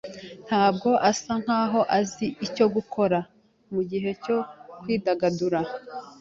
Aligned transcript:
Ntabwo 0.47 0.89
asa 1.09 1.33
nkaho 1.43 1.79
azi 1.99 2.25
icyo 2.47 2.65
gukora 2.75 3.17
mugihe 3.73 4.09
cyo 4.23 4.37
kwidagadura. 4.79 5.59